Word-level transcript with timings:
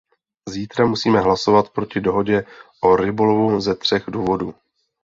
Zítra 0.49 0.85
musíme 0.85 1.19
hlasovat 1.19 1.69
proti 1.69 2.01
dohodě 2.01 2.45
o 2.83 2.95
rybolovu 2.95 3.61
ze 3.61 3.75
třech 3.75 4.03
důvodů. 4.07 4.53